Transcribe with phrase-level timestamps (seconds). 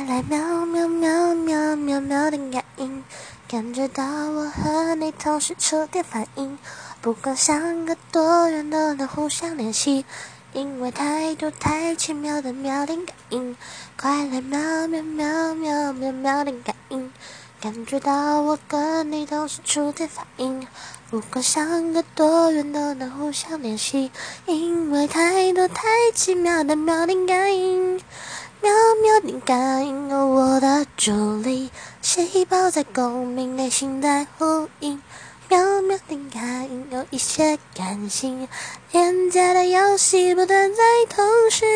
[0.00, 3.04] 快来喵喵喵喵喵喵的感应，
[3.46, 6.58] 感觉到我和你同时触电反应，
[7.02, 10.06] 不管相隔多远都能互相联系，
[10.54, 13.54] 因为太多太奇妙的喵点感应，
[13.98, 17.12] 快来喵喵喵喵喵喵的感应，
[17.60, 20.66] 感觉到我跟你同时触电反应，
[21.10, 24.10] 不管相隔多远都能互相联系，
[24.46, 27.99] 因为太多太奇妙的喵点感应。
[29.22, 31.70] 灵感应，有我的助力，
[32.00, 35.00] 细胞在共鸣，内心在呼应。
[35.48, 38.48] 喵喵点感应，有一些感性，
[38.92, 41.68] 廉价的游戏不断在通讯。